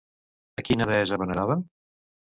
[0.61, 1.61] A quina deessa venerava?